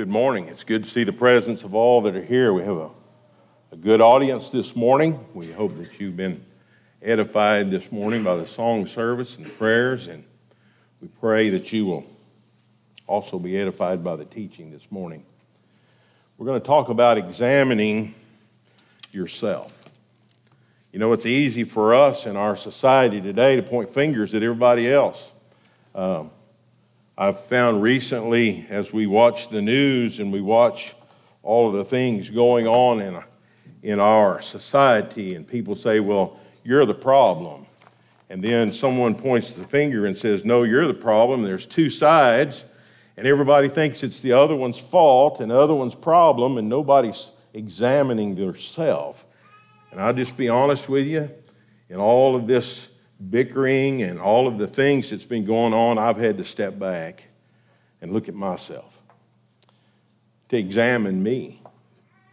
[0.00, 0.48] Good morning.
[0.48, 2.54] It's good to see the presence of all that are here.
[2.54, 2.88] We have a,
[3.70, 5.22] a good audience this morning.
[5.34, 6.42] We hope that you've been
[7.02, 10.24] edified this morning by the song service and the prayers, and
[11.02, 12.06] we pray that you will
[13.06, 15.22] also be edified by the teaching this morning.
[16.38, 18.14] We're going to talk about examining
[19.12, 19.84] yourself.
[20.94, 24.90] You know, it's easy for us in our society today to point fingers at everybody
[24.90, 25.30] else.
[25.94, 26.30] Um,
[27.20, 30.94] I've found recently, as we watch the news and we watch
[31.42, 33.22] all of the things going on in,
[33.82, 37.66] in our society, and people say, Well, you're the problem.
[38.30, 41.42] And then someone points the finger and says, No, you're the problem.
[41.42, 42.64] There's two sides,
[43.18, 47.32] and everybody thinks it's the other one's fault and the other one's problem, and nobody's
[47.52, 49.26] examining themselves.
[49.90, 51.30] And I'll just be honest with you,
[51.90, 52.89] in all of this
[53.28, 57.28] bickering and all of the things that's been going on, I've had to step back
[58.00, 58.98] and look at myself,
[60.48, 61.60] to examine me,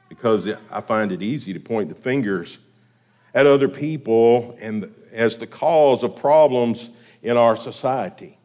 [0.08, 2.60] because I find it easy to point the fingers
[3.34, 6.90] at other people and as the cause of problems
[7.22, 8.38] in our society.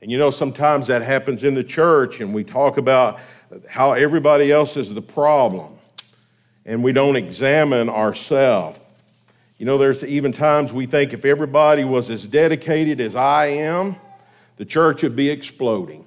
[0.00, 3.20] And you know, sometimes that happens in the church, and we talk about
[3.68, 5.78] how everybody else is the problem
[6.68, 8.78] and we don't examine ourselves.
[9.58, 13.96] You know, there's even times we think if everybody was as dedicated as I am,
[14.56, 16.06] the church would be exploding.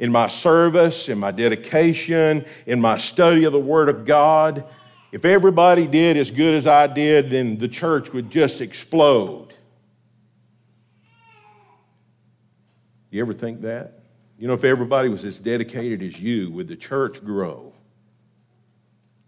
[0.00, 4.64] In my service, in my dedication, in my study of the Word of God,
[5.12, 9.54] if everybody did as good as I did, then the church would just explode.
[13.10, 14.00] You ever think that?
[14.36, 17.72] You know, if everybody was as dedicated as you, would the church grow?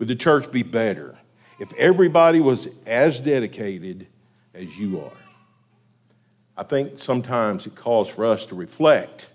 [0.00, 1.16] Would the church be better
[1.58, 4.06] if everybody was as dedicated
[4.54, 5.12] as you are?
[6.56, 9.30] I think sometimes it calls for us to reflect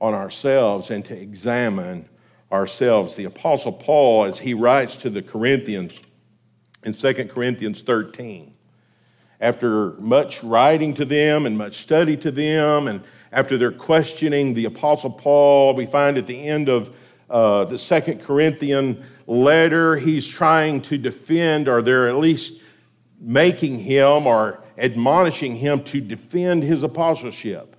[0.00, 2.08] on ourselves and to examine
[2.50, 3.14] ourselves.
[3.14, 6.02] The Apostle Paul, as he writes to the Corinthians
[6.82, 8.54] in 2 Corinthians 13,
[9.40, 14.64] after much writing to them and much study to them, and after their questioning the
[14.64, 16.94] Apostle Paul, we find at the end of
[17.30, 22.60] uh, the Second Corinthian letter, he's trying to defend, or they're at least
[23.20, 27.76] making him or admonishing him to defend his apostleship.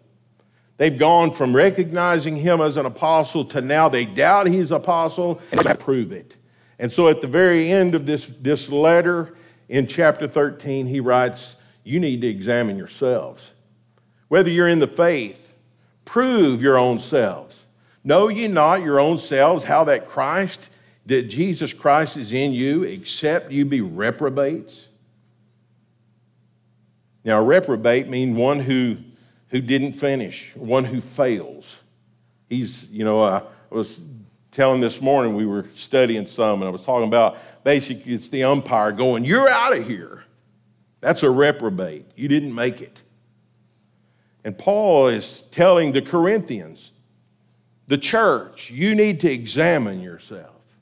[0.77, 5.61] They've gone from recognizing him as an apostle to now they doubt he's apostle and
[5.61, 6.37] they prove it.
[6.79, 9.35] And so at the very end of this, this letter
[9.69, 13.51] in chapter 13, he writes, You need to examine yourselves.
[14.27, 15.53] Whether you're in the faith,
[16.05, 17.60] prove your own selves.
[18.03, 20.69] Know ye not your own selves how that Christ
[21.05, 24.87] that Jesus Christ is in you, except you be reprobates?
[27.23, 28.97] Now, reprobate means one who,
[29.49, 31.79] who didn't finish, one who fails.
[32.49, 34.01] He's, you know, I was
[34.51, 38.43] telling this morning, we were studying some, and I was talking about basically it's the
[38.43, 40.23] umpire going, You're out of here.
[40.99, 42.05] That's a reprobate.
[42.15, 43.01] You didn't make it.
[44.43, 46.93] And Paul is telling the Corinthians,
[47.91, 50.77] the church, you need to examine yourself.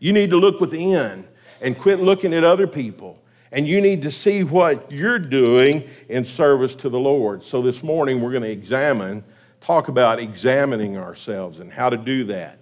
[0.00, 1.24] You need to look within
[1.60, 3.22] and quit looking at other people.
[3.52, 7.44] And you need to see what you're doing in service to the Lord.
[7.44, 9.22] So this morning we're going to examine,
[9.60, 12.58] talk about examining ourselves and how to do that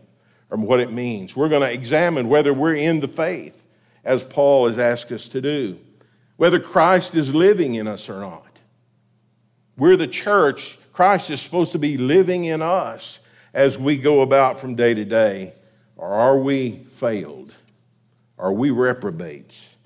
[0.50, 1.34] and what it means.
[1.34, 3.64] We're going to examine whether we're in the faith,
[4.04, 5.78] as Paul has asked us to do,
[6.36, 8.58] whether Christ is living in us or not.
[9.78, 10.76] We're the church.
[10.92, 13.20] Christ is supposed to be living in us
[13.52, 15.52] as we go about from day to day.
[15.96, 17.54] Or are we failed?
[18.38, 19.76] Are we reprobates?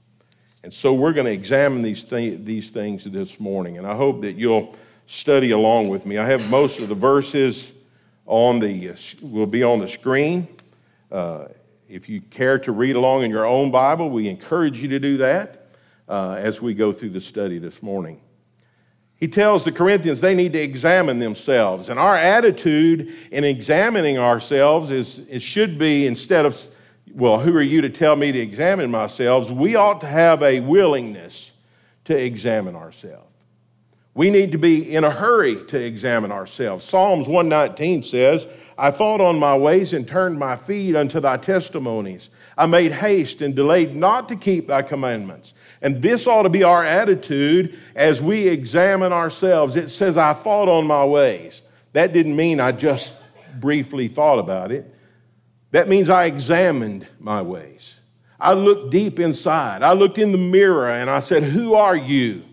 [0.63, 4.23] And so we're going to examine these, th- these things this morning, and I hope
[4.23, 4.75] that you'll
[5.07, 6.17] study along with me.
[6.17, 7.75] I have most of the verses
[8.27, 10.49] on the will be on the screen.
[11.13, 11.47] Uh,
[11.89, 15.19] if you care to read along in your own Bible, we encourage you to do
[15.19, 15.67] that
[16.09, 18.21] uh, as we go through the study this morning
[19.25, 21.89] he tells the Corinthians they need to examine themselves.
[21.89, 26.63] And our attitude in examining ourselves is it should be instead of,
[27.15, 29.51] well, who are you to tell me to examine myself?
[29.51, 31.53] We ought to have a willingness
[32.05, 33.25] to examine ourselves.
[34.13, 36.85] We need to be in a hurry to examine ourselves.
[36.85, 42.29] Psalms 119 says, I thought on my ways and turned my feet unto thy testimonies.
[42.59, 45.55] I made haste and delayed not to keep thy commandments.
[45.85, 49.77] And this ought to be our attitude as we examine ourselves.
[49.77, 51.63] It says, I thought on my ways.
[51.93, 53.15] That didn't mean I just
[53.61, 54.93] briefly thought about it.
[55.73, 58.01] That means I examined my ways.
[58.41, 59.83] I looked deep inside.
[59.83, 62.45] I looked in the mirror and I said, Who are you?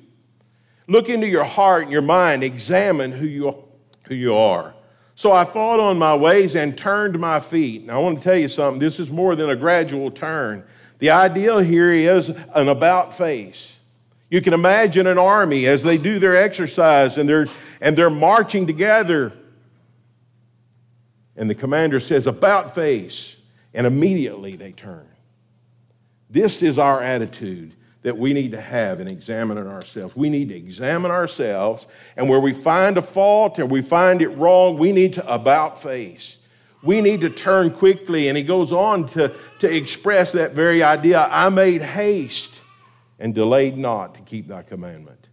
[0.88, 2.44] Look into your heart and your mind.
[2.44, 3.64] Examine who you,
[4.08, 4.76] who you are.
[5.16, 7.86] So I thought on my ways and turned my feet.
[7.86, 8.80] Now I want to tell you something.
[8.80, 10.66] This is more than a gradual turn.
[11.02, 13.76] The idea here is an about face.
[14.30, 17.48] You can imagine an army as they do their exercise and they're,
[17.82, 19.34] and they're marching together.
[21.36, 23.36] And the commander says, about face.
[23.74, 25.08] And immediately they turn.
[26.30, 27.74] This is our attitude
[28.04, 30.16] that we need to have in examining ourselves.
[30.16, 34.30] We need to examine ourselves, and where we find a fault and we find it
[34.30, 36.38] wrong, we need to about face.
[36.84, 38.28] We need to turn quickly.
[38.28, 42.62] And he goes on to, to express that very idea I made haste
[43.20, 45.28] and delayed not to keep thy commandment.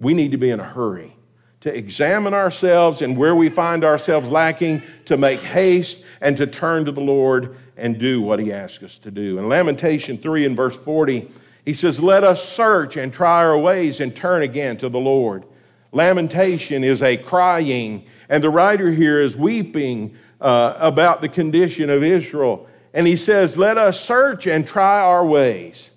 [0.00, 1.16] We need to be in a hurry
[1.64, 6.84] to examine ourselves and where we find ourselves lacking, to make haste and to turn
[6.84, 9.38] to the Lord and do what he asks us to do.
[9.38, 11.30] In Lamentation 3 and verse 40,
[11.64, 15.46] he says, Let us search and try our ways and turn again to the Lord.
[15.90, 22.02] Lamentation is a crying, and the writer here is weeping uh, about the condition of
[22.02, 22.68] Israel.
[22.92, 25.90] And he says, Let us search and try our ways.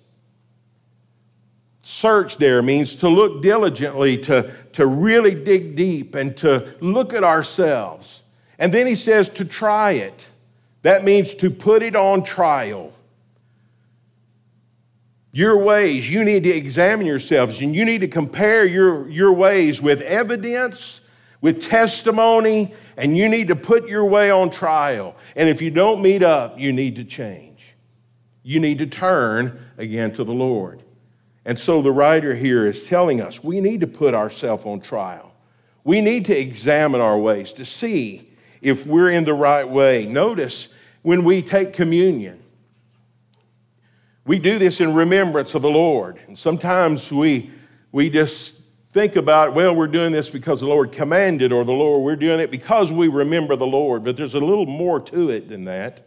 [1.82, 7.24] Search there means to look diligently, to, to really dig deep, and to look at
[7.24, 8.22] ourselves.
[8.58, 10.28] And then he says to try it.
[10.82, 12.92] That means to put it on trial
[15.32, 16.10] your ways.
[16.10, 21.00] You need to examine yourselves and you need to compare your, your ways with evidence,
[21.40, 25.14] with testimony, and you need to put your way on trial.
[25.36, 27.74] And if you don't meet up, you need to change.
[28.42, 30.82] You need to turn again to the Lord.
[31.44, 35.32] And so the writer here is telling us we need to put ourselves on trial.
[35.84, 38.30] We need to examine our ways to see
[38.60, 40.06] if we're in the right way.
[40.06, 42.42] Notice when we take communion,
[44.26, 46.20] we do this in remembrance of the Lord.
[46.26, 47.50] And sometimes we,
[47.92, 48.57] we just
[48.90, 52.40] think about, well, we're doing this because the Lord commanded, or the Lord, we're doing
[52.40, 54.04] it because we remember the Lord.
[54.04, 56.06] But there's a little more to it than that.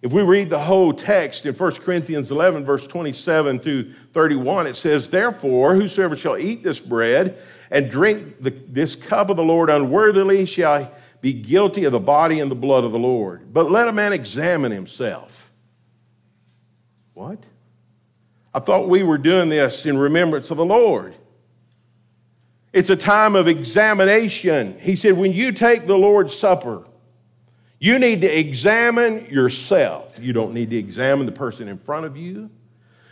[0.00, 4.76] If we read the whole text in 1 Corinthians 11, verse 27 through 31, it
[4.76, 7.36] says, Therefore, whosoever shall eat this bread
[7.70, 12.38] and drink the, this cup of the Lord unworthily shall be guilty of the body
[12.38, 13.52] and the blood of the Lord.
[13.52, 15.48] But let a man examine himself
[17.18, 17.42] what?
[18.54, 21.16] I thought we were doing this in remembrance of the Lord.
[22.78, 24.78] It's a time of examination.
[24.78, 26.84] He said, when you take the Lord's Supper,
[27.80, 30.16] you need to examine yourself.
[30.22, 32.50] You don't need to examine the person in front of you.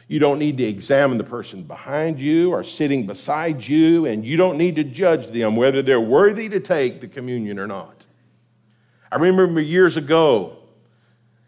[0.07, 4.37] You don't need to examine the person behind you or sitting beside you, and you
[4.37, 8.05] don't need to judge them whether they're worthy to take the communion or not.
[9.11, 10.59] I remember years ago,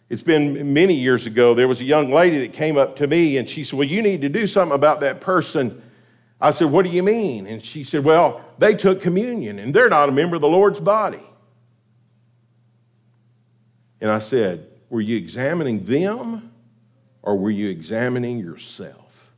[0.09, 1.55] it's been many years ago.
[1.55, 4.03] There was a young lady that came up to me and she said, Well, you
[4.03, 5.82] need to do something about that person.
[6.40, 7.46] I said, What do you mean?
[7.46, 10.81] And she said, Well, they took communion and they're not a member of the Lord's
[10.81, 11.23] body.
[14.00, 16.52] And I said, Were you examining them
[17.23, 19.32] or were you examining yourself?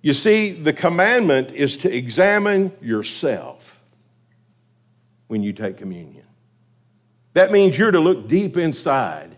[0.00, 3.80] You see, the commandment is to examine yourself
[5.28, 6.26] when you take communion.
[7.34, 9.31] That means you're to look deep inside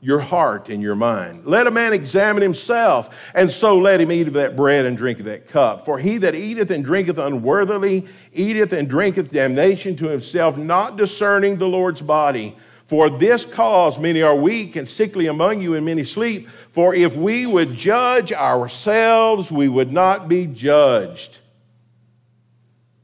[0.00, 1.44] your heart and your mind.
[1.44, 5.18] Let a man examine himself, and so let him eat of that bread and drink
[5.18, 5.84] of that cup.
[5.84, 11.58] For he that eateth and drinketh unworthily eateth and drinketh damnation to himself, not discerning
[11.58, 12.56] the Lord's body.
[12.84, 16.48] For this cause many are weak and sickly among you, and many sleep.
[16.70, 21.38] For if we would judge ourselves, we would not be judged.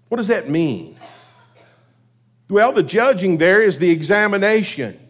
[0.09, 0.97] What does that mean?
[2.49, 5.06] Well, the judging there is the examination.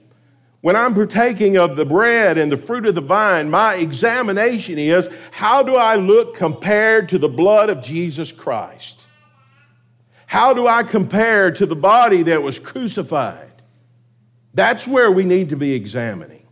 [0.66, 5.08] When I'm partaking of the bread and the fruit of the vine, my examination is
[5.30, 9.00] how do I look compared to the blood of Jesus Christ?
[10.26, 13.52] How do I compare to the body that was crucified?
[14.54, 16.48] That's where we need to be examining.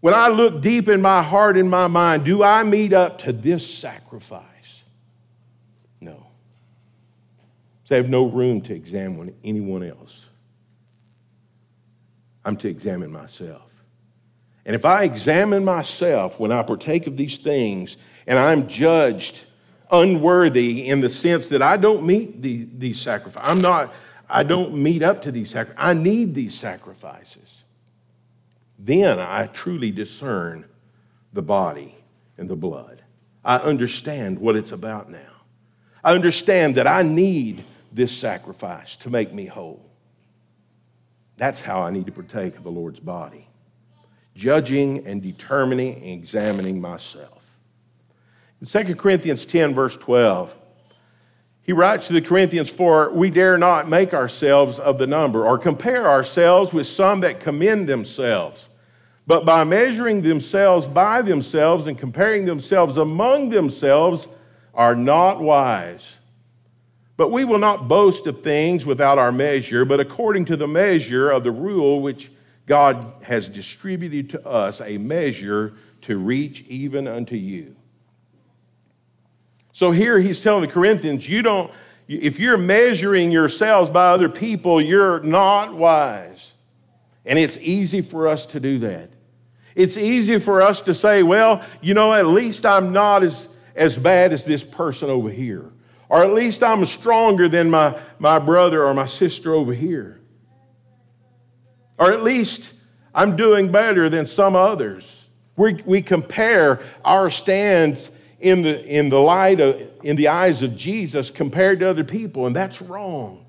[0.00, 3.34] When I look deep in my heart and my mind, do I meet up to
[3.34, 4.82] this sacrifice?
[6.00, 6.26] No.
[7.84, 10.24] So I have no room to examine anyone else.
[12.44, 13.70] I'm to examine myself.
[14.66, 17.96] And if I examine myself when I partake of these things
[18.26, 19.44] and I'm judged
[19.90, 23.92] unworthy in the sense that I don't meet the, these sacrifices, I'm not,
[24.28, 27.64] I don't meet up to these sacrifices, I need these sacrifices,
[28.78, 30.64] then I truly discern
[31.32, 31.94] the body
[32.38, 33.02] and the blood.
[33.44, 35.18] I understand what it's about now.
[36.02, 39.93] I understand that I need this sacrifice to make me whole.
[41.36, 43.48] That's how I need to partake of the Lord's body
[44.34, 47.56] judging and determining and examining myself.
[48.60, 50.54] In 2 Corinthians 10, verse 12,
[51.62, 55.58] He writes to the Corinthians, For we dare not make ourselves of the number or
[55.58, 58.68] compare ourselves with some that commend themselves.
[59.26, 64.28] But by measuring themselves by themselves and comparing themselves among themselves
[64.74, 66.18] are not wise.
[67.16, 71.30] But we will not boast of things without our measure, but according to the measure
[71.30, 72.30] of the rule which
[72.66, 77.76] God has distributed to us, a measure to reach even unto you.
[79.72, 81.70] So here he's telling the Corinthians, you don't,
[82.08, 86.54] if you're measuring yourselves by other people, you're not wise.
[87.24, 89.10] And it's easy for us to do that.
[89.74, 93.98] It's easy for us to say, well, you know, at least I'm not as, as
[93.98, 95.70] bad as this person over here.
[96.14, 100.20] Or at least I'm stronger than my, my brother or my sister over here.
[101.98, 102.72] Or at least
[103.12, 105.28] I'm doing better than some others.
[105.56, 110.76] We, we compare our stands in the, in the light of, in the eyes of
[110.76, 113.44] Jesus compared to other people, and that's wrong.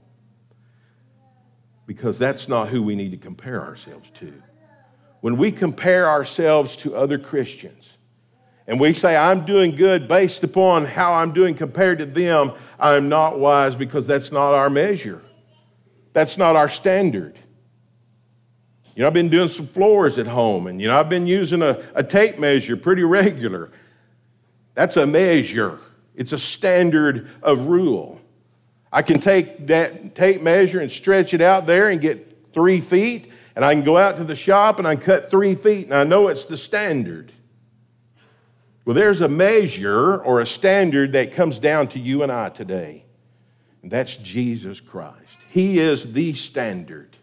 [1.85, 4.33] Because that's not who we need to compare ourselves to.
[5.21, 7.94] When we compare ourselves to other Christians,
[8.67, 13.09] and we say, I'm doing good based upon how I'm doing compared to them, I'm
[13.09, 15.21] not wise because that's not our measure.
[16.13, 17.37] That's not our standard.
[18.95, 21.61] You know, I've been doing some floors at home, and you know, I've been using
[21.61, 23.71] a, a tape measure pretty regular.
[24.73, 25.79] That's a measure,
[26.15, 28.19] it's a standard of rule.
[28.91, 33.29] I can take that tape measure and stretch it out there and get three feet,
[33.55, 36.05] and I can go out to the shop and I cut three feet, and I
[36.05, 37.33] know it's the standard.
[38.85, 43.03] Well, there's a measure or a standard that comes down to you and I today,
[43.81, 45.37] and that's Jesus Christ.
[45.49, 47.17] He is the standard.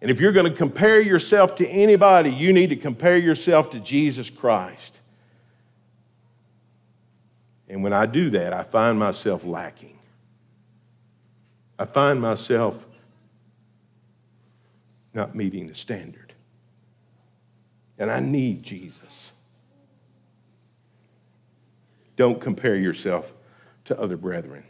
[0.00, 3.80] And if you're going to compare yourself to anybody, you need to compare yourself to
[3.80, 5.00] Jesus Christ.
[7.68, 9.98] And when I do that, I find myself lacking.
[11.78, 12.86] I find myself
[15.14, 16.32] not meeting the standard.
[17.98, 19.31] And I need Jesus.
[22.22, 23.32] Don't compare yourself
[23.86, 24.62] to other brethren.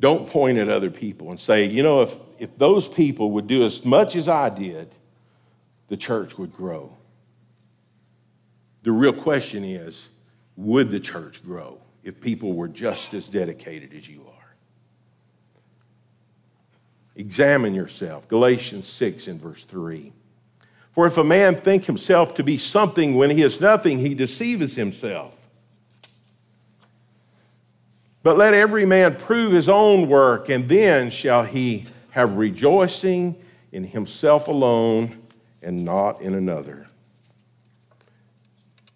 [0.00, 3.64] Don't point at other people and say, you know, if, if those people would do
[3.64, 4.94] as much as I did,
[5.88, 6.94] the church would grow.
[8.82, 10.10] The real question is
[10.58, 14.54] would the church grow if people were just as dedicated as you are?
[17.16, 18.28] Examine yourself.
[18.28, 20.12] Galatians 6 and verse 3.
[20.90, 24.76] For if a man think himself to be something when he is nothing, he deceives
[24.76, 25.41] himself.
[28.22, 33.36] But let every man prove his own work, and then shall he have rejoicing
[33.72, 35.18] in himself alone
[35.62, 36.86] and not in another.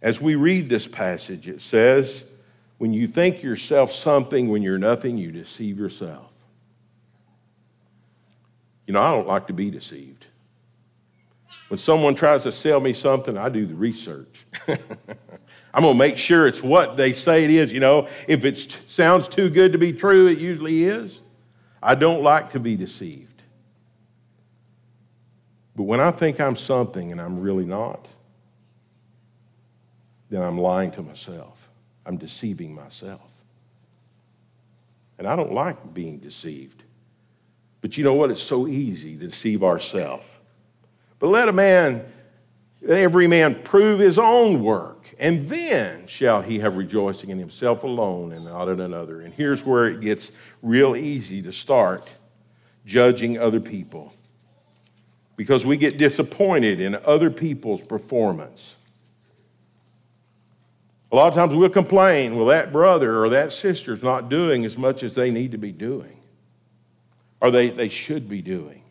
[0.01, 2.25] As we read this passage, it says,
[2.79, 6.33] When you think yourself something when you're nothing, you deceive yourself.
[8.87, 10.27] You know, I don't like to be deceived.
[11.69, 14.47] When someone tries to sell me something, I do the research.
[15.77, 17.71] I'm going to make sure it's what they say it is.
[17.71, 18.57] You know, if it
[18.87, 21.21] sounds too good to be true, it usually is.
[21.83, 23.43] I don't like to be deceived.
[25.77, 28.09] But when I think I'm something and I'm really not,
[30.31, 31.69] then I'm lying to myself.
[32.07, 33.35] I'm deceiving myself.
[35.19, 36.85] And I don't like being deceived.
[37.83, 38.31] But you know what?
[38.31, 40.25] It's so easy to deceive ourselves.
[41.19, 42.11] But let a man,
[42.89, 48.33] every man, prove his own work, and then shall he have rejoicing in himself alone
[48.33, 49.21] and not in another.
[49.21, 52.11] And here's where it gets real easy to start
[52.85, 54.13] judging other people
[55.37, 58.77] because we get disappointed in other people's performance.
[61.13, 64.77] A lot of times we'll complain, well, that brother or that sister's not doing as
[64.77, 66.19] much as they need to be doing,
[67.41, 68.83] or they, they should be doing.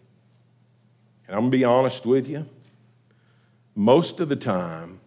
[1.27, 2.45] And I'm going to be honest with you.
[3.75, 4.99] Most of the time,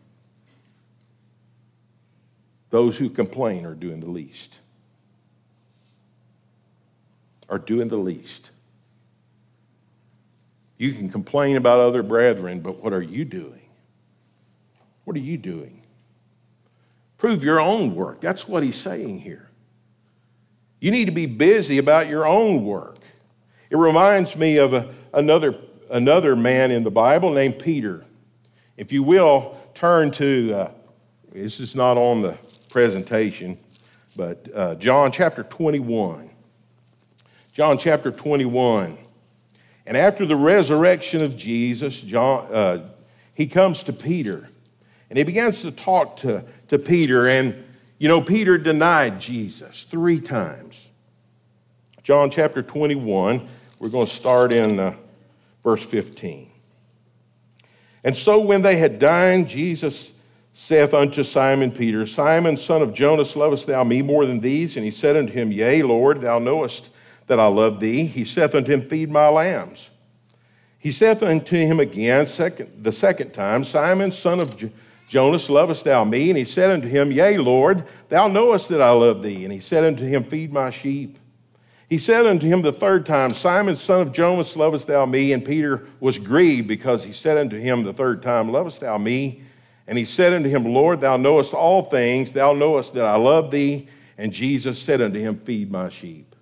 [2.71, 4.59] those who complain are doing the least.
[7.49, 8.51] Are doing the least.
[10.77, 13.63] You can complain about other brethren, but what are you doing?
[15.05, 15.83] What are you doing?
[17.17, 18.21] Prove your own work.
[18.21, 19.49] That's what he's saying here.
[20.81, 22.99] You need to be busy about your own work.
[23.71, 25.57] It reminds me of a, another,
[25.91, 28.05] another man in the Bible named Peter.
[28.79, 30.73] If you will, turn to, uh,
[31.33, 32.39] this is not on the
[32.71, 33.59] presentation,
[34.17, 36.31] but uh, John chapter 21.
[37.53, 38.97] John chapter 21.
[39.85, 42.89] And after the resurrection of Jesus, John, uh,
[43.35, 44.49] he comes to Peter
[45.11, 47.27] and he begins to talk to to Peter.
[47.27, 47.65] And,
[47.99, 50.93] You know, Peter denied Jesus three times.
[52.05, 53.49] John chapter 21,
[53.81, 54.95] we're going to start in uh,
[55.65, 56.48] verse 15.
[58.09, 60.15] And so when they had dined, Jesus
[60.55, 64.77] saith unto Simon Peter, Simon, son of Jonas, lovest thou me more than these?
[64.77, 66.89] And he said unto him, Yea, Lord, thou knowest
[67.27, 68.07] that I love thee.
[68.07, 69.91] He saith unto him, Feed my lambs.
[70.79, 74.57] He saith unto him again, second, the second time, Simon, son of
[75.07, 76.31] Jonas, lovest thou me?
[76.31, 79.45] And he said unto him, Yea, Lord, thou knowest that I love thee.
[79.45, 81.19] And he said unto him, Feed my sheep.
[81.89, 85.33] He said unto him the third time, Simon, son of Jonas, lovest thou me?
[85.33, 89.43] And Peter was grieved because he said unto him the third time, Lovest thou me?
[89.87, 93.51] And he said unto him, Lord, thou knowest all things, thou knowest that I love
[93.51, 93.89] thee.
[94.19, 96.37] And Jesus said unto him, Feed my sheep.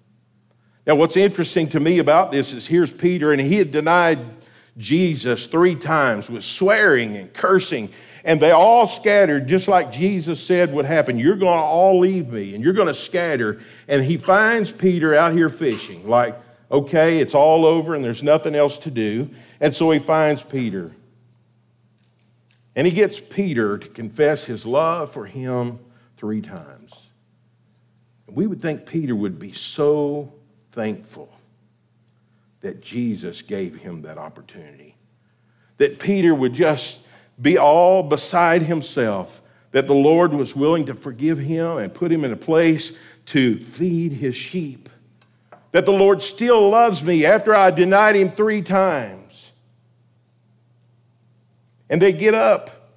[0.84, 4.18] Now, what's interesting to me about this is here's Peter, and he had denied
[4.78, 7.90] Jesus three times with swearing and cursing,
[8.26, 11.16] and they all scattered, just like Jesus said would happen.
[11.16, 13.60] You're going to all leave me, and you're going to scatter.
[13.86, 16.36] And he finds Peter out here fishing, like,
[16.68, 19.30] okay, it's all over, and there's nothing else to do.
[19.60, 20.90] And so he finds Peter.
[22.74, 25.78] And he gets Peter to confess his love for him
[26.16, 27.12] three times.
[28.26, 30.32] And we would think Peter would be so
[30.72, 31.32] thankful
[32.60, 34.96] that Jesus gave him that opportunity.
[35.76, 37.05] That Peter would just
[37.40, 42.24] be all beside himself, that the Lord was willing to forgive him and put him
[42.24, 44.88] in a place to feed his sheep.
[45.72, 49.52] That the Lord still loves me after I denied him three times.
[51.90, 52.90] And they get up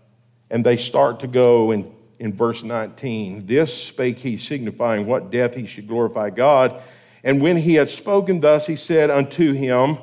[0.50, 3.46] and they start to go in, in verse 19.
[3.46, 6.82] This spake he, signifying what death he should glorify God.
[7.24, 9.98] And when he had spoken thus, he said unto him,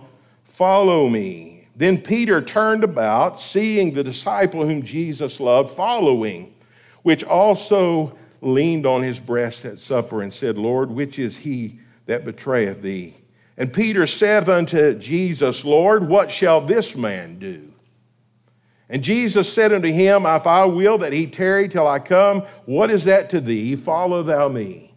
[0.44, 1.55] Follow me.
[1.76, 6.54] Then Peter turned about, seeing the disciple whom Jesus loved following,
[7.02, 12.24] which also leaned on his breast at supper and said, Lord, which is he that
[12.24, 13.14] betrayeth thee?
[13.58, 17.72] And Peter said unto Jesus, Lord, what shall this man do?
[18.88, 22.90] And Jesus said unto him, If I will that he tarry till I come, what
[22.90, 23.76] is that to thee?
[23.76, 24.94] Follow thou me.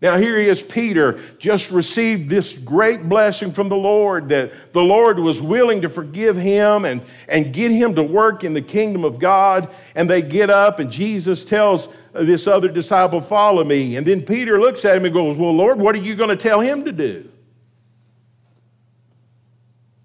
[0.00, 4.82] Now, here he is, Peter, just received this great blessing from the Lord that the
[4.82, 9.04] Lord was willing to forgive him and, and get him to work in the kingdom
[9.04, 9.68] of God.
[9.96, 13.96] And they get up, and Jesus tells this other disciple, Follow me.
[13.96, 16.36] And then Peter looks at him and goes, Well, Lord, what are you going to
[16.36, 17.28] tell him to do?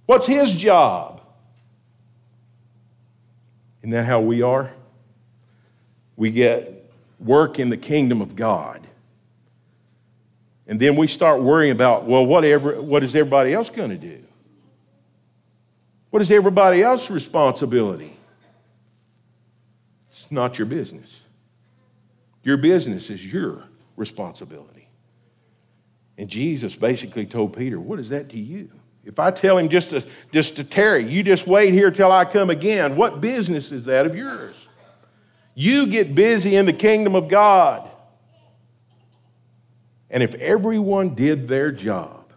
[0.07, 1.21] What's his job?
[3.81, 4.73] Isn't that how we are?
[6.15, 8.81] We get work in the kingdom of God.
[10.67, 14.23] And then we start worrying about, well, whatever, what is everybody else going to do?
[16.09, 18.15] What is everybody else's responsibility?
[20.07, 21.21] It's not your business.
[22.43, 23.63] Your business is your
[23.97, 24.87] responsibility.
[26.17, 28.69] And Jesus basically told Peter, What is that to you?
[29.03, 32.23] If I tell him just to, just to tarry, you just wait here till I
[32.23, 34.55] come again, what business is that of yours?
[35.55, 37.89] You get busy in the kingdom of God.
[40.13, 42.31] And if everyone did their job,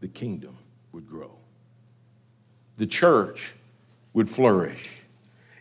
[0.00, 0.56] the kingdom
[0.90, 1.30] would grow.
[2.76, 3.52] The church
[4.14, 4.96] would flourish.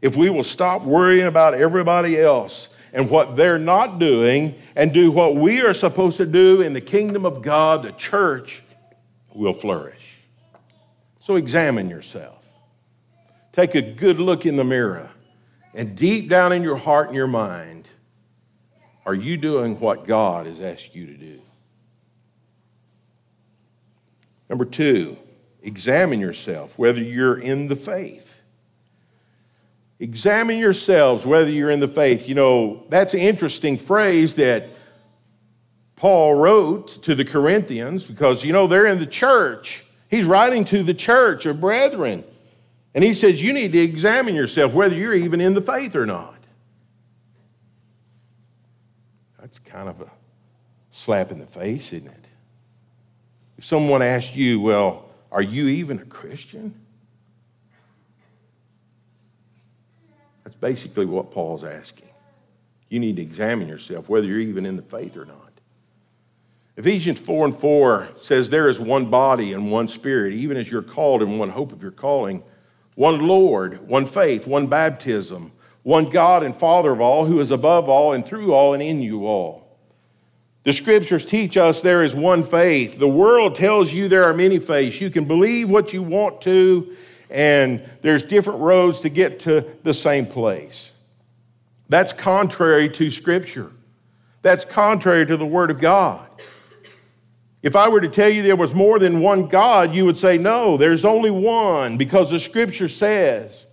[0.01, 5.11] If we will stop worrying about everybody else and what they're not doing and do
[5.11, 8.63] what we are supposed to do in the kingdom of God, the church
[9.33, 10.15] will flourish.
[11.19, 12.45] So examine yourself.
[13.51, 15.09] Take a good look in the mirror
[15.73, 17.89] and deep down in your heart and your mind,
[19.05, 21.41] are you doing what God has asked you to do?
[24.49, 25.17] Number two,
[25.61, 28.41] examine yourself whether you're in the faith.
[29.99, 32.27] Examine yourselves whether you're in the faith.
[32.27, 34.65] You know, that's an interesting phrase that
[35.95, 39.85] Paul wrote to the Corinthians because, you know, they're in the church.
[40.09, 42.23] He's writing to the church of brethren.
[42.93, 46.05] And he says, you need to examine yourself whether you're even in the faith or
[46.05, 46.32] not.
[49.59, 50.11] Kind of a
[50.91, 52.25] slap in the face, isn't it?
[53.57, 56.73] If someone asks you, well, are you even a Christian?
[60.43, 62.09] That's basically what Paul's asking.
[62.89, 65.51] You need to examine yourself whether you're even in the faith or not.
[66.75, 70.81] Ephesians 4 and 4 says, There is one body and one spirit, even as you're
[70.81, 72.43] called in one hope of your calling,
[72.95, 75.51] one Lord, one faith, one baptism,
[75.83, 79.01] one God and Father of all, who is above all and through all and in
[79.01, 79.63] you all.
[80.63, 82.97] The scriptures teach us there is one faith.
[82.97, 85.01] The world tells you there are many faiths.
[85.01, 86.95] You can believe what you want to,
[87.29, 90.91] and there's different roads to get to the same place.
[91.89, 93.71] That's contrary to Scripture.
[94.41, 96.29] That's contrary to the Word of God.
[97.61, 100.37] If I were to tell you there was more than one God, you would say,
[100.37, 103.65] no, there's only one because the Scripture says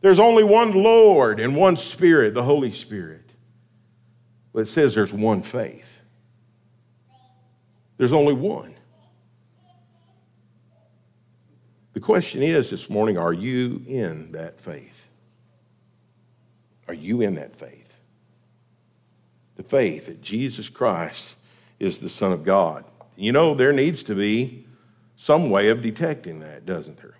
[0.00, 3.30] there's only one Lord and one Spirit, the Holy Spirit.
[4.52, 6.02] But it says there's one faith.
[7.98, 8.74] There's only one.
[11.92, 15.08] The question is this morning are you in that faith?
[16.88, 17.98] Are you in that faith?
[19.56, 21.36] The faith that Jesus Christ
[21.78, 22.84] is the Son of God.
[23.16, 24.64] You know, there needs to be
[25.16, 27.19] some way of detecting that, doesn't there?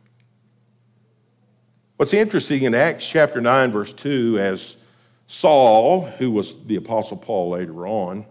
[2.01, 4.79] What's interesting in Acts chapter 9, verse 2, as
[5.27, 8.25] Saul, who was the Apostle Paul later on,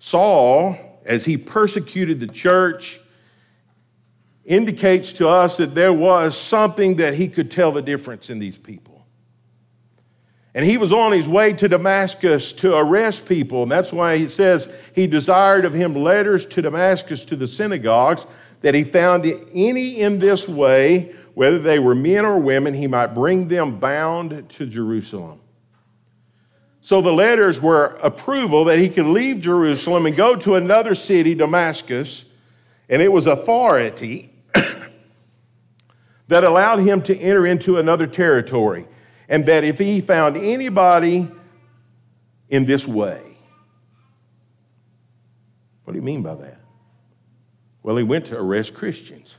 [0.00, 3.00] Saul, as he persecuted the church,
[4.44, 8.58] indicates to us that there was something that he could tell the difference in these
[8.58, 9.06] people.
[10.54, 13.62] And he was on his way to Damascus to arrest people.
[13.62, 18.26] And that's why he says he desired of him letters to Damascus to the synagogues
[18.60, 23.14] that he found any in this way, whether they were men or women, he might
[23.14, 25.40] bring them bound to Jerusalem.
[26.82, 31.34] So the letters were approval that he could leave Jerusalem and go to another city,
[31.34, 32.26] Damascus,
[32.90, 34.34] and it was authority
[36.28, 38.86] that allowed him to enter into another territory
[39.26, 41.26] and that if he found anybody
[42.50, 43.22] in this way,
[45.84, 46.60] what do you mean by that?
[47.82, 49.38] Well, he went to arrest Christians.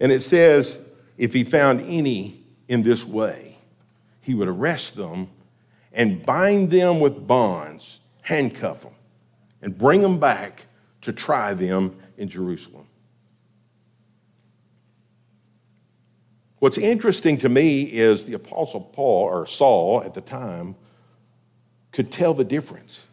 [0.00, 3.56] And it says, if he found any in this way,
[4.20, 5.28] he would arrest them
[5.92, 8.92] and bind them with bonds, handcuff them,
[9.62, 10.66] and bring them back
[11.02, 12.86] to try them in Jerusalem.
[16.58, 20.74] What's interesting to me is the Apostle Paul, or Saul at the time,
[21.92, 23.04] could tell the difference.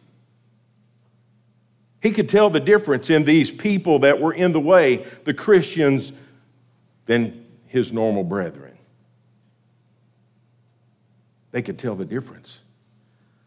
[2.02, 6.12] He could tell the difference in these people that were in the way, the Christians,
[7.06, 8.76] than his normal brethren.
[11.50, 12.60] They could tell the difference.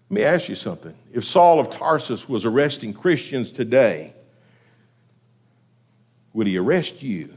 [0.09, 0.95] Let me ask you something.
[1.11, 4.13] If Saul of Tarsus was arresting Christians today,
[6.33, 7.35] would he arrest you?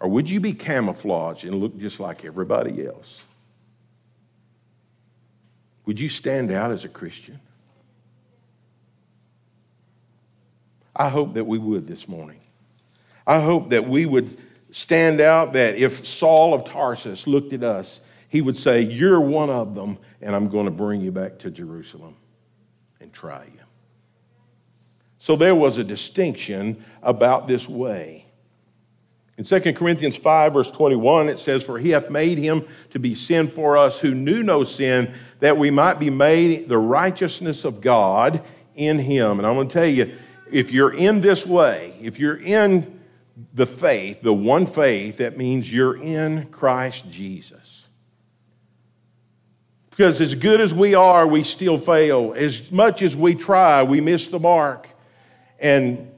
[0.00, 3.24] Or would you be camouflaged and look just like everybody else?
[5.84, 7.40] Would you stand out as a Christian?
[10.94, 12.39] I hope that we would this morning.
[13.26, 14.36] I hope that we would
[14.70, 19.50] stand out that if Saul of Tarsus looked at us, he would say, You're one
[19.50, 22.16] of them, and I'm going to bring you back to Jerusalem
[23.00, 23.60] and try you.
[25.18, 28.26] So there was a distinction about this way.
[29.36, 33.14] In 2 Corinthians 5, verse 21, it says, For he hath made him to be
[33.14, 37.80] sin for us who knew no sin, that we might be made the righteousness of
[37.80, 38.42] God
[38.76, 39.38] in him.
[39.38, 40.12] And I'm going to tell you,
[40.52, 42.99] if you're in this way, if you're in
[43.54, 47.86] the faith, the one faith, that means you're in Christ Jesus.
[49.90, 52.32] Because as good as we are, we still fail.
[52.34, 54.88] As much as we try, we miss the mark.
[55.58, 56.10] And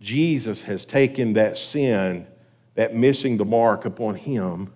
[0.00, 2.26] Jesus has taken that sin
[2.74, 4.72] that missing the mark upon him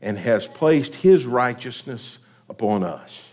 [0.00, 2.18] and has placed his righteousness
[2.48, 3.32] upon us.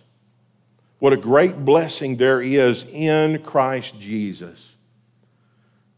[1.00, 4.76] What a great blessing there is in Christ Jesus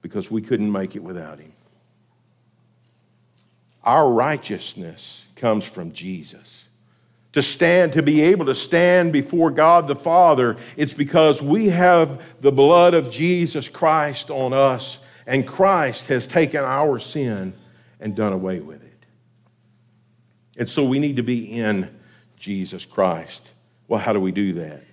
[0.01, 1.51] because we couldn't make it without him.
[3.83, 6.67] Our righteousness comes from Jesus.
[7.33, 12.21] To stand, to be able to stand before God the Father, it's because we have
[12.41, 17.53] the blood of Jesus Christ on us, and Christ has taken our sin
[17.99, 19.05] and done away with it.
[20.57, 21.89] And so we need to be in
[22.37, 23.51] Jesus Christ.
[23.87, 24.83] Well, how do we do that?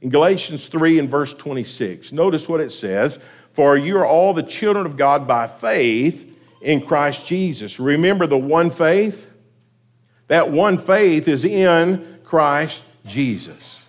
[0.00, 3.18] In Galatians 3 and verse 26, notice what it says
[3.52, 6.31] For you are all the children of God by faith
[6.62, 7.78] in Christ Jesus.
[7.78, 9.30] Remember the one faith?
[10.28, 13.84] That one faith is in Christ Jesus.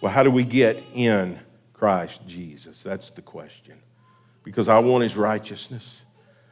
[0.00, 1.38] Well, how do we get in
[1.72, 2.82] Christ Jesus?
[2.82, 3.74] That's the question.
[4.44, 6.02] Because I want his righteousness.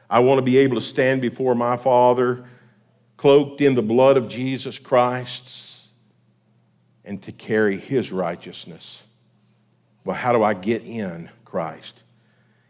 [0.08, 2.44] I want to be able to stand before my Father
[3.16, 5.88] cloaked in the blood of Jesus Christ
[7.04, 9.04] and to carry his righteousness.
[10.04, 12.02] Well, how do I get in Christ?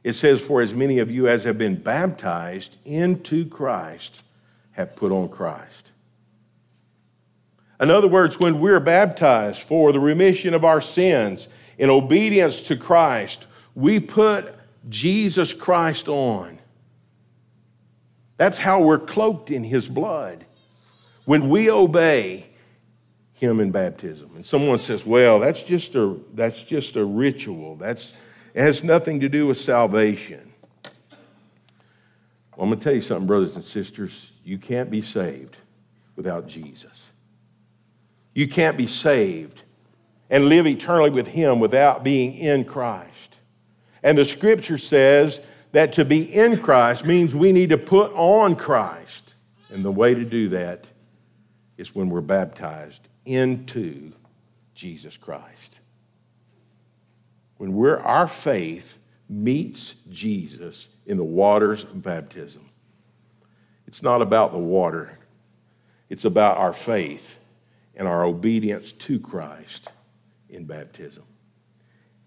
[0.02, 4.24] It says, For as many of you as have been baptized into Christ
[4.72, 5.90] have put on Christ.
[7.80, 12.76] In other words, when we're baptized for the remission of our sins in obedience to
[12.76, 14.54] Christ, we put
[14.88, 16.58] Jesus Christ on.
[18.36, 20.44] That's how we're cloaked in his blood.
[21.24, 22.50] When we obey
[23.40, 24.30] him in baptism.
[24.36, 27.76] And someone says, well, that's just a, that's just a ritual.
[27.76, 28.12] That's,
[28.54, 30.52] it has nothing to do with salvation.
[32.56, 34.32] Well, I'm going to tell you something, brothers and sisters.
[34.44, 35.56] You can't be saved
[36.16, 37.06] without Jesus.
[38.34, 39.62] You can't be saved
[40.28, 43.38] and live eternally with Him without being in Christ.
[44.02, 45.40] And the scripture says
[45.72, 49.34] that to be in Christ means we need to put on Christ.
[49.72, 50.86] And the way to do that
[51.76, 54.12] is when we're baptized into
[54.74, 55.79] Jesus Christ.
[57.60, 62.64] When we're, our faith meets Jesus in the waters of baptism.
[63.86, 65.18] It's not about the water,
[66.08, 67.38] it's about our faith
[67.94, 69.90] and our obedience to Christ
[70.48, 71.24] in baptism.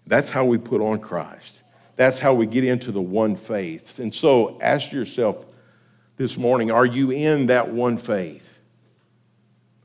[0.06, 1.64] That's how we put on Christ.
[1.96, 3.98] That's how we get into the one faith.
[3.98, 5.52] And so ask yourself
[6.16, 8.60] this morning are you in that one faith?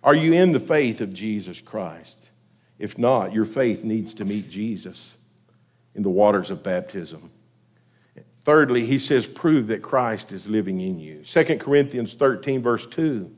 [0.04, 2.30] Are you in the faith of Jesus Christ?
[2.78, 5.16] If not, your faith needs to meet Jesus
[6.00, 7.30] in the waters of baptism.
[8.46, 11.24] Thirdly, he says, prove that Christ is living in you.
[11.26, 13.30] 2 Corinthians 13, verse 2.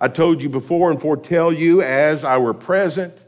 [0.00, 3.20] I told you before and foretell you as I were present,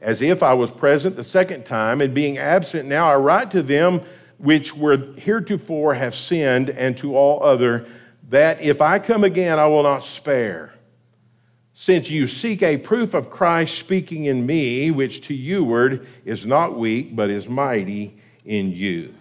[0.00, 3.62] as if I was present the second time, and being absent now, I write to
[3.62, 4.00] them
[4.38, 7.86] which were heretofore have sinned, and to all other,
[8.30, 10.73] that if I come again, I will not spare.
[11.76, 16.78] Since you seek a proof of Christ speaking in me, which to youward is not
[16.78, 19.12] weak, but is mighty in you.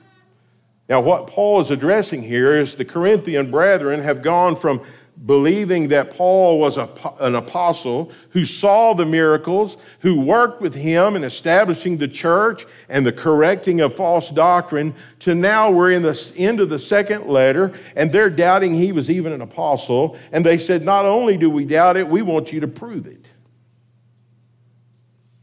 [0.88, 4.82] Now, what Paul is addressing here is the Corinthian brethren have gone from
[5.26, 11.15] believing that Paul was a, an apostle who saw the miracles, who worked with him
[11.15, 16.34] in establishing the church and the correcting of false doctrine, to now we're in the
[16.38, 20.17] end of the second letter and they're doubting he was even an apostle.
[20.32, 23.26] And they said, Not only do we doubt it, we want you to prove it.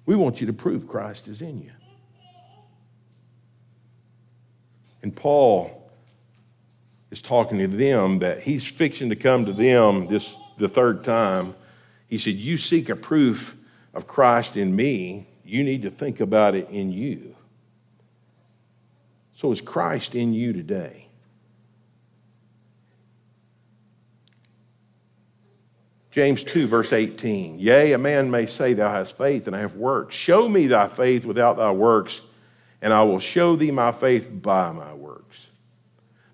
[0.05, 1.71] We want you to prove Christ is in you.
[5.03, 5.80] And Paul
[7.11, 11.55] is talking to them that he's fixing to come to them this the third time.
[12.07, 13.57] He said, You seek a proof
[13.95, 17.35] of Christ in me, you need to think about it in you.
[19.33, 21.07] So is Christ in you today?
[26.11, 27.59] James 2, verse 18.
[27.59, 30.15] Yea, a man may say, Thou hast faith, and I have works.
[30.15, 32.21] Show me thy faith without thy works,
[32.83, 35.50] and I will show thee my faith by my works.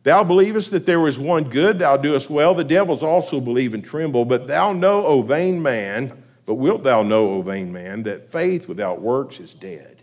[0.07, 2.55] Thou believest that there is one God, thou doest well.
[2.55, 4.25] The devils also believe and tremble.
[4.25, 8.69] But thou know, O vain man, but wilt thou know, O vain man, that faith
[8.69, 10.01] without works is dead?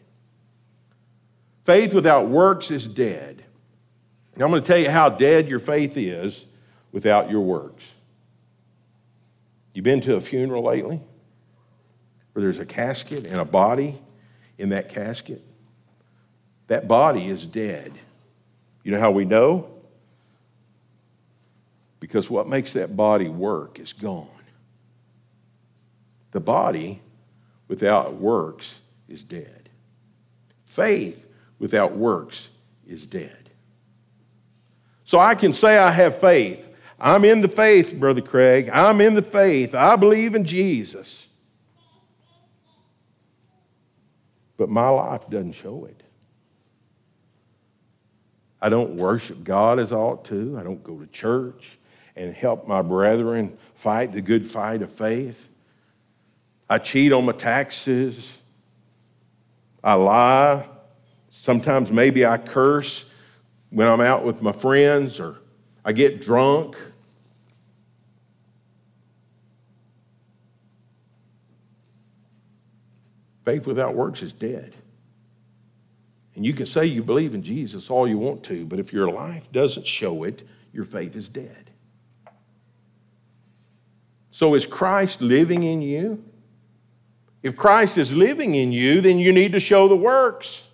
[1.63, 3.45] Faith without works is dead.
[4.35, 6.47] Now I'm going to tell you how dead your faith is
[6.91, 7.89] without your works.
[9.73, 10.99] You been to a funeral lately?
[12.33, 14.01] Where there's a casket and a body
[14.57, 15.41] in that casket?
[16.67, 17.93] That body is dead.
[18.83, 19.69] You know how we know?
[22.03, 24.27] Because what makes that body work is gone.
[26.31, 26.99] The body
[27.69, 29.69] without works is dead.
[30.65, 32.49] Faith without works
[32.85, 33.49] is dead.
[35.05, 36.67] So I can say I have faith.
[36.99, 38.69] I'm in the faith, Brother Craig.
[38.73, 39.73] I'm in the faith.
[39.73, 41.29] I believe in Jesus.
[44.57, 46.03] But my life doesn't show it.
[48.61, 50.57] I don't worship God as I ought to.
[50.59, 51.77] I don't go to church
[52.15, 55.49] and help my brethren fight the good fight of faith.
[56.69, 58.39] I cheat on my taxes.
[59.83, 60.67] I lie.
[61.29, 63.09] Sometimes maybe I curse
[63.69, 65.37] when I'm out with my friends or
[65.83, 66.77] I get drunk.
[73.43, 74.73] Faith without works is dead.
[76.35, 79.11] And you can say you believe in Jesus all you want to, but if your
[79.11, 81.62] life doesn't show it, your faith is dead.
[84.33, 86.23] So is Christ living in you?
[87.43, 90.67] If Christ is living in you, then you need to show the works.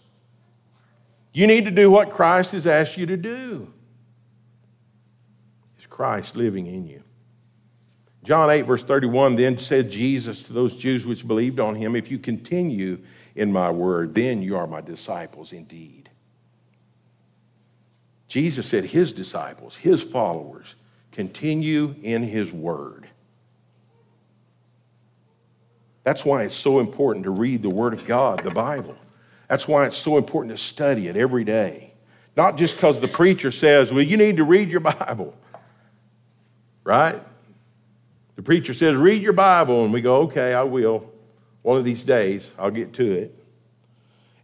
[1.34, 3.70] You need to do what Christ has asked you to do.
[5.78, 7.04] Is Christ living in you?
[8.24, 12.10] John 8, verse 31 then said Jesus to those Jews which believed on him, If
[12.10, 13.00] you continue
[13.36, 16.10] in my word, then you are my disciples indeed.
[18.30, 20.76] Jesus said his disciples, his followers,
[21.12, 22.99] continue in his word.
[26.04, 28.98] That's why it's so important to read the Word of God, the Bible.
[29.48, 31.94] That's why it's so important to study it every day.
[32.36, 35.36] Not just because the preacher says, well, you need to read your Bible,
[36.84, 37.22] right?
[38.40, 39.84] The preacher says, Read your Bible.
[39.84, 41.12] And we go, Okay, I will.
[41.62, 43.38] One of these days, I'll get to it.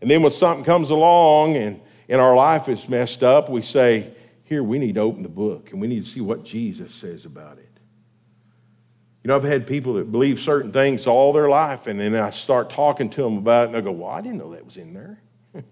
[0.02, 4.12] And then when something comes along and in our life is messed up, we say,
[4.44, 7.24] Here, we need to open the book and we need to see what Jesus says
[7.24, 7.75] about it.
[9.26, 12.30] You know, I've had people that believe certain things all their life, and then I
[12.30, 14.78] start talking to them about it, and they go, Well, I didn't know that was
[14.78, 15.20] in there.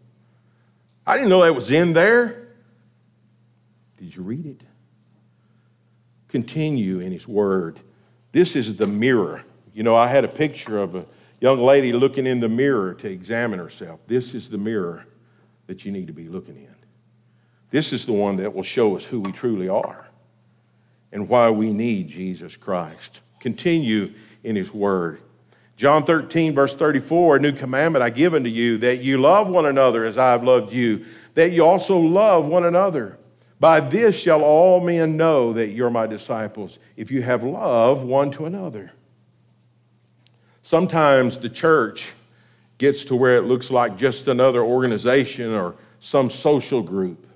[1.05, 2.47] I didn't know that was in there.
[3.97, 4.61] Did you read it?
[6.29, 7.79] Continue in His Word.
[8.31, 9.43] This is the mirror.
[9.71, 11.05] You know, I had a picture of a
[11.39, 13.99] young lady looking in the mirror to examine herself.
[14.07, 15.05] This is the mirror
[15.67, 16.75] that you need to be looking in.
[17.69, 20.07] This is the one that will show us who we truly are
[21.11, 24.11] and why we need Jesus Christ continue
[24.43, 25.19] in his word.
[25.75, 29.65] John 13, verse 34, a new commandment I give unto you, that you love one
[29.65, 33.17] another as I have loved you, that you also love one another.
[33.59, 38.31] By this shall all men know that you're my disciples, if you have love one
[38.31, 38.91] to another.
[40.61, 42.13] Sometimes the church
[42.77, 47.27] gets to where it looks like just another organization or some social group.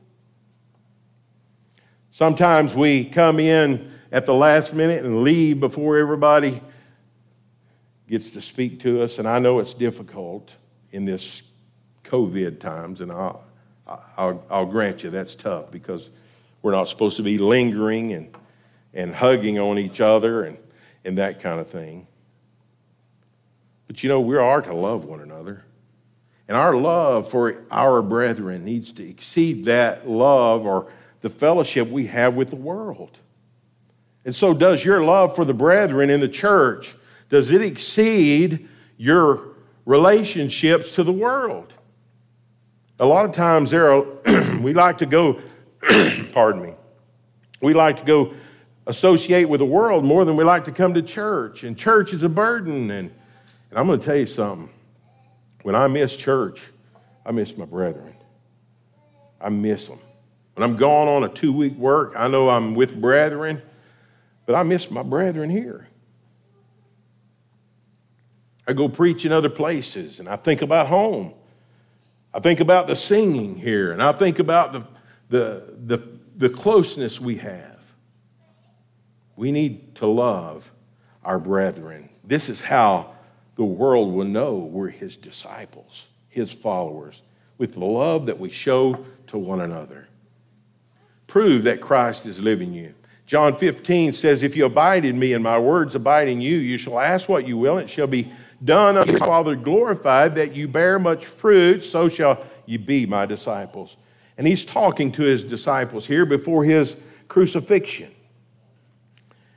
[2.12, 6.62] Sometimes we come in at the last minute and leave before everybody
[8.08, 9.20] gets to speak to us.
[9.20, 10.56] And I know it's difficult
[10.92, 11.44] in this
[12.06, 13.44] COVID times, and I'll,
[14.18, 16.10] I'll, I'll grant you that's tough because
[16.62, 18.36] we're not supposed to be lingering and,
[18.94, 20.58] and hugging on each other and,
[21.04, 22.08] and that kind of thing.
[23.88, 25.64] But you know, we are to love one another.
[26.48, 30.90] And our love for our brethren needs to exceed that love or
[31.22, 33.18] the fellowship we have with the world.
[34.28, 36.96] And so, does your love for the brethren in the church,
[37.30, 41.72] does it exceed your relationships to the world?
[43.00, 44.06] A lot of times there are,
[44.62, 45.42] we like to go,
[46.34, 46.74] pardon me,
[47.62, 48.34] we like to go
[48.86, 51.64] associate with the world more than we like to come to church.
[51.64, 52.92] And church is a burden.
[52.92, 53.10] And,
[53.70, 54.70] and I'm going to tell you something.
[55.64, 56.64] When I miss church,
[57.26, 58.14] I miss my brethren.
[59.40, 60.00] I miss them.
[60.56, 63.62] When I'm gone on a two week work, I know I'm with brethren,
[64.48, 65.88] but I miss my brethren here.
[68.66, 71.34] I go preach in other places and I think about home.
[72.34, 74.88] I think about the singing here and I think about the,
[75.30, 76.08] the, the,
[76.38, 77.78] the closeness we have.
[79.36, 80.72] We need to love
[81.24, 82.10] our brethren.
[82.24, 83.12] This is how
[83.56, 87.22] the world will know we're his disciples, his followers,
[87.58, 90.08] with the love that we show to one another.
[91.28, 92.94] Prove that Christ is living you.
[93.28, 96.78] John 15 says, If you abide in me and my words abide in you, you
[96.78, 98.32] shall ask what you will, and it shall be
[98.64, 103.26] done unto your Father glorified, that you bear much fruit, so shall you be my
[103.26, 103.98] disciples.
[104.38, 108.12] And he's talking to his disciples here before his crucifixion.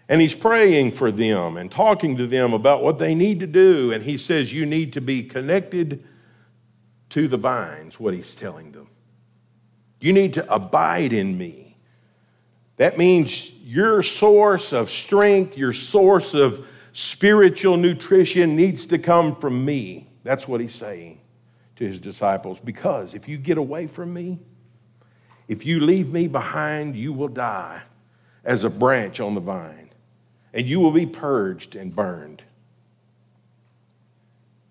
[0.09, 3.93] And he's praying for them and talking to them about what they need to do.
[3.93, 6.03] And he says, You need to be connected
[7.11, 8.89] to the vines, what he's telling them.
[10.01, 11.70] You need to abide in me.
[12.81, 19.67] That means your source of strength, your source of spiritual nutrition needs to come from
[19.67, 20.09] me.
[20.25, 21.21] That's what he's saying
[21.77, 22.59] to his disciples.
[22.59, 24.39] Because if you get away from me,
[25.47, 27.83] if you leave me behind, you will die
[28.47, 29.91] as a branch on the vine,
[30.55, 32.43] and you will be purged and burned.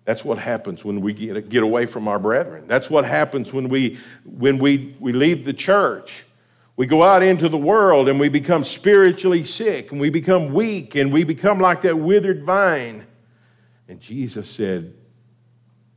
[0.04, 2.64] That's what happens when we get, get away from our brethren.
[2.66, 6.24] That's what happens when we, when we, we leave the church
[6.80, 10.94] we go out into the world and we become spiritually sick and we become weak
[10.94, 13.06] and we become like that withered vine.
[13.86, 14.94] And Jesus said,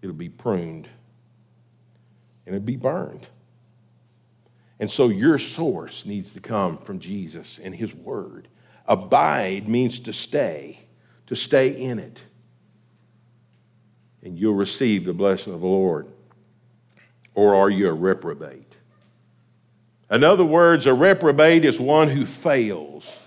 [0.01, 0.89] it'll be pruned
[2.45, 3.29] and it'll be burned.
[4.77, 8.49] And so your source needs to come from Jesus and His Word.
[8.85, 10.81] Abide means to stay,
[11.27, 12.21] to stay in it.
[14.21, 16.07] And you'll receive the blessing of the Lord.
[17.35, 18.72] Or are you a reprobate?
[20.13, 23.19] In other words, a reprobate is one who fails.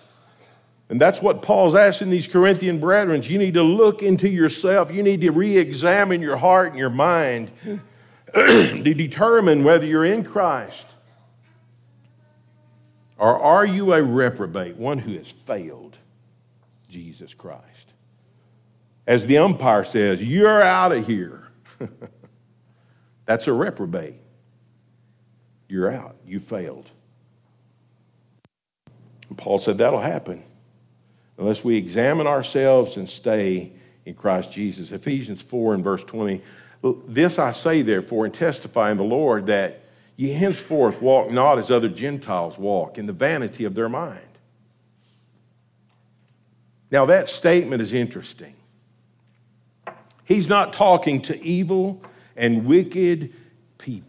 [0.89, 3.21] And that's what Paul's asking these Corinthian brethren.
[3.25, 4.93] You need to look into yourself.
[4.93, 7.51] You need to re examine your heart and your mind
[8.35, 10.87] to determine whether you're in Christ.
[13.19, 15.97] Or are you a reprobate, one who has failed
[16.89, 17.95] Jesus Christ?
[19.09, 21.49] As the umpire says, you're out of here.
[23.25, 24.21] That's a reprobate
[25.69, 26.17] you're out.
[26.27, 26.91] You failed.
[29.29, 30.43] And Paul said that'll happen
[31.39, 33.73] unless we examine ourselves and stay
[34.05, 34.93] in Christ Jesus.
[34.93, 36.41] Ephesians 4 and verse 20.
[37.09, 39.83] This I say, therefore, and testify in the Lord that
[40.17, 44.21] ye henceforth walk not as other Gentiles walk, in the vanity of their mind.
[46.91, 48.55] Now, that statement is interesting.
[50.25, 52.01] He's not talking to evil
[52.37, 53.33] and wicked
[53.79, 54.06] people,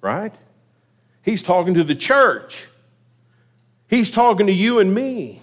[0.00, 0.34] right?
[1.22, 2.66] He's talking to the church.
[3.88, 5.42] He's talking to you and me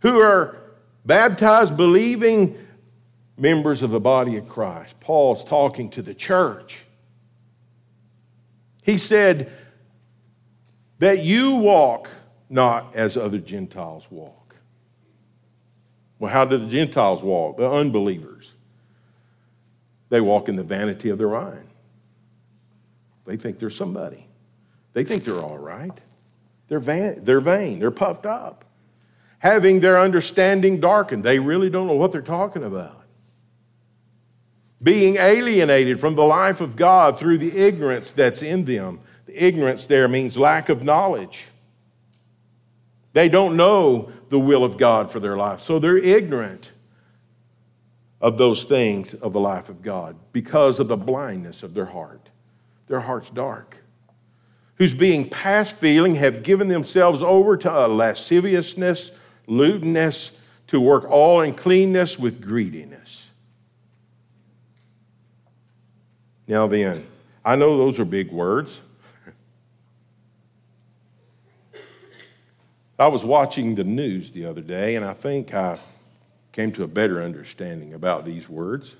[0.00, 0.58] who are
[1.04, 2.58] baptized, believing
[3.38, 4.98] members of the body of Christ.
[5.00, 6.82] Paul's talking to the church.
[8.82, 9.50] He said
[10.98, 12.08] that you walk
[12.48, 14.56] not as other Gentiles walk.
[16.18, 17.56] Well, how do the Gentiles walk?
[17.56, 18.54] The unbelievers.
[20.08, 21.65] They walk in the vanity of their mind.
[23.26, 24.26] They think they're somebody.
[24.92, 25.92] They think they're all right.
[26.68, 27.78] They're, van- they're vain.
[27.78, 28.64] They're puffed up.
[29.40, 31.22] Having their understanding darkened.
[31.22, 33.02] They really don't know what they're talking about.
[34.82, 39.00] Being alienated from the life of God through the ignorance that's in them.
[39.26, 41.46] The ignorance there means lack of knowledge.
[43.12, 46.72] They don't know the will of God for their life, so they're ignorant
[48.20, 52.28] of those things of the life of God because of the blindness of their heart.
[52.86, 53.82] Their heart's dark.
[54.76, 59.12] Whose being past feeling have given themselves over to a lasciviousness,
[59.46, 63.30] lewdness, to work all uncleanness with greediness.
[66.48, 67.06] Now then,
[67.44, 68.80] I know those are big words.
[72.98, 75.78] I was watching the news the other day, and I think I
[76.52, 78.96] came to a better understanding about these words.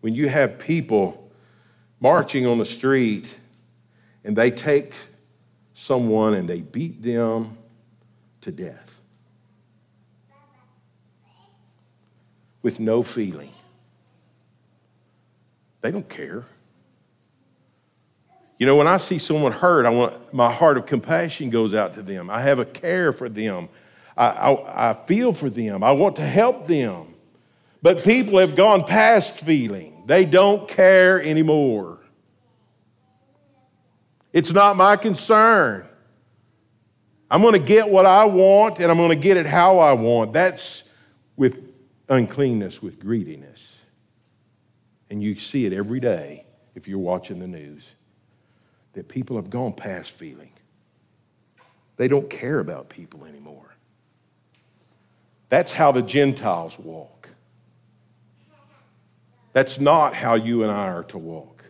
[0.00, 1.30] When you have people
[2.00, 3.36] marching on the street
[4.24, 4.94] and they take
[5.74, 7.56] someone and they beat them
[8.42, 9.00] to death
[12.62, 13.50] with no feeling,
[15.80, 16.44] they don't care.
[18.58, 21.94] You know, when I see someone hurt, I want my heart of compassion goes out
[21.94, 22.30] to them.
[22.30, 23.68] I have a care for them.
[24.16, 25.84] I, I, I feel for them.
[25.84, 27.05] I want to help them.
[27.86, 30.02] But people have gone past feeling.
[30.06, 32.00] They don't care anymore.
[34.32, 35.86] It's not my concern.
[37.30, 39.92] I'm going to get what I want and I'm going to get it how I
[39.92, 40.32] want.
[40.32, 40.90] That's
[41.36, 41.62] with
[42.08, 43.78] uncleanness, with greediness.
[45.08, 47.94] And you see it every day if you're watching the news
[48.94, 50.50] that people have gone past feeling.
[51.98, 53.76] They don't care about people anymore.
[55.50, 57.15] That's how the Gentiles walk.
[59.56, 61.64] That's not how you and I are to walk.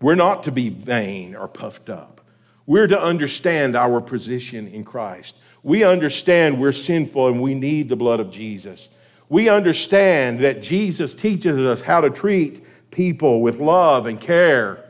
[0.00, 2.22] We're not to be vain or puffed up.
[2.66, 5.36] We're to understand our position in Christ.
[5.62, 8.88] We understand we're sinful and we need the blood of Jesus.
[9.28, 14.84] We understand that Jesus teaches us how to treat people with love and care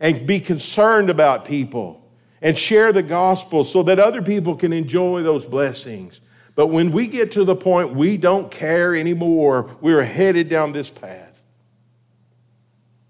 [0.00, 2.02] and be concerned about people
[2.40, 6.22] and share the gospel so that other people can enjoy those blessings.
[6.58, 10.90] But when we get to the point we don't care anymore, we're headed down this
[10.90, 11.40] path.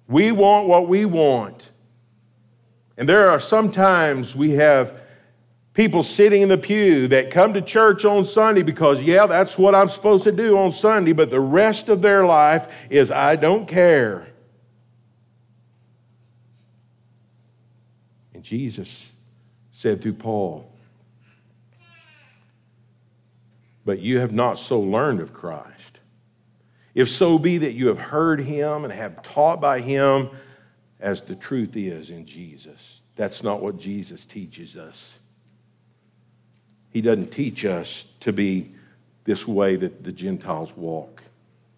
[0.07, 1.70] We want what we want.
[2.99, 5.01] And there are sometimes we have
[5.72, 9.74] people sitting in the pew that come to church on Sunday because, yeah, that's what
[9.74, 13.66] I'm supposed to do on Sunday, but the rest of their life is, I don't
[13.66, 14.28] care.
[18.34, 19.14] And Jesus
[19.70, 20.70] said through Paul,
[23.89, 26.01] but you have not so learned of Christ.
[26.95, 30.28] If so be that you have heard him and have taught by him
[31.01, 33.01] as the truth is in Jesus.
[33.16, 35.18] That's not what Jesus teaches us.
[36.91, 38.72] He doesn't teach us to be
[39.24, 41.22] this way that the Gentiles walk.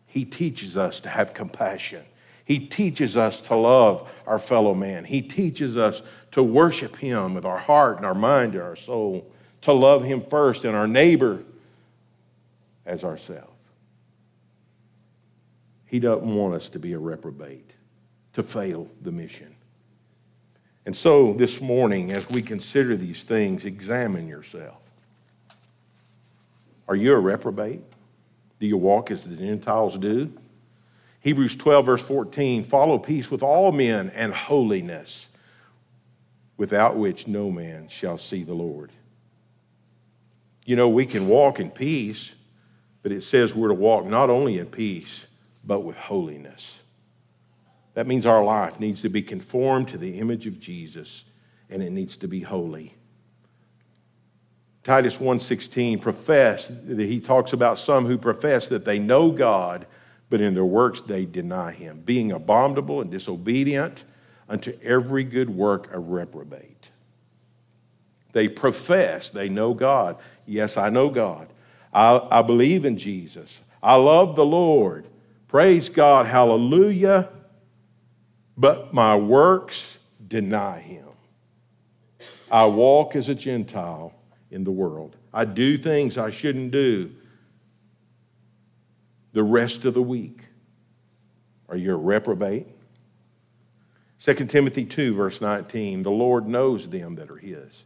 [0.07, 2.03] He teaches us to have compassion.
[2.45, 5.05] He teaches us to love our fellow man.
[5.05, 6.03] He teaches us
[6.33, 9.31] to worship Him with our heart and our mind and our soul,
[9.61, 11.45] to love Him first and our neighbor
[12.87, 13.55] as ourselves.
[15.87, 17.70] He doesn't want us to be a reprobate,
[18.35, 19.55] to fail the mission.
[20.87, 24.81] And so this morning, as we consider these things, examine yourself.
[26.89, 27.83] Are you a reprobate?
[28.59, 30.33] Do you walk as the Gentiles do?
[31.20, 35.28] Hebrews 12, verse 14 follow peace with all men and holiness,
[36.57, 38.91] without which no man shall see the Lord.
[40.64, 42.35] You know, we can walk in peace
[43.03, 45.27] but it says we're to walk not only in peace,
[45.65, 46.81] but with holiness.
[47.95, 51.25] That means our life needs to be conformed to the image of Jesus
[51.69, 52.95] and it needs to be holy.
[54.83, 59.87] Titus 1:16 profess that he talks about some who profess that they know God
[60.31, 64.05] but in their works they deny him being abominable and disobedient
[64.49, 66.91] unto every good work a reprobate.
[68.33, 70.17] They profess they know God.
[70.47, 71.49] Yes, I know God.
[71.93, 73.62] I, I believe in Jesus.
[73.82, 75.07] I love the Lord.
[75.49, 76.26] Praise God.
[76.26, 77.28] Hallelujah.
[78.57, 81.07] But my works deny him.
[82.51, 84.12] I walk as a Gentile
[84.51, 85.16] in the world.
[85.32, 87.11] I do things I shouldn't do
[89.32, 90.45] the rest of the week.
[91.68, 92.66] Are you a reprobate?
[94.18, 97.84] 2 Timothy 2, verse 19 The Lord knows them that are his.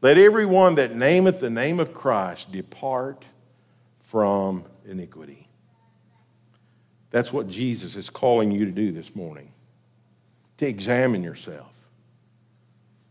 [0.00, 3.24] Let everyone that nameth the name of Christ depart
[4.12, 5.48] from iniquity.
[7.10, 9.50] That's what Jesus is calling you to do this morning
[10.58, 11.86] to examine yourself.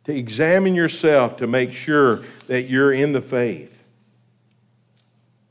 [0.03, 3.89] To examine yourself to make sure that you're in the faith,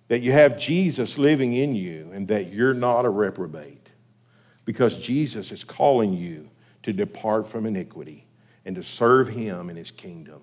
[0.06, 3.88] that you have Jesus living in you, and that you're not a reprobate.
[4.64, 6.48] Because Jesus is calling you
[6.84, 8.24] to depart from iniquity
[8.64, 10.42] and to serve Him in His kingdom.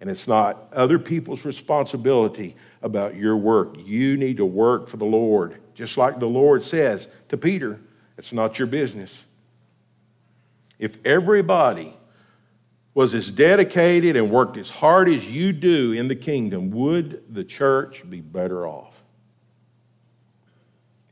[0.00, 3.74] And it's not other people's responsibility about your work.
[3.78, 5.60] You need to work for the Lord.
[5.74, 7.78] Just like the Lord says to Peter,
[8.16, 9.24] it's not your business.
[10.78, 11.94] If everybody
[12.94, 17.44] was as dedicated and worked as hard as you do in the kingdom, would the
[17.44, 19.02] church be better off?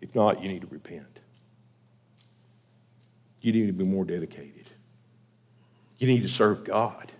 [0.01, 1.21] If not, you need to repent.
[3.43, 4.69] You need to be more dedicated.
[5.99, 7.11] You need to serve God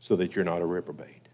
[0.00, 1.28] so that you're not a reprobate.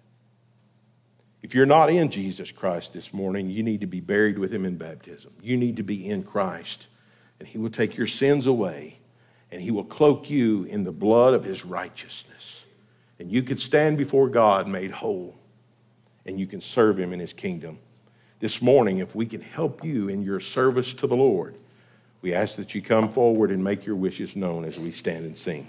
[1.42, 4.64] If you're not in Jesus Christ this morning, you need to be buried with him
[4.64, 5.32] in baptism.
[5.40, 6.88] You need to be in Christ,
[7.38, 8.98] and he will take your sins away,
[9.52, 12.66] and he will cloak you in the blood of his righteousness.
[13.20, 15.38] And you can stand before God made whole,
[16.24, 17.78] and you can serve him in his kingdom.
[18.40, 21.54] This morning, if we can help you in your service to the Lord,
[22.22, 25.38] we ask that you come forward and make your wishes known as we stand and
[25.38, 25.68] sing.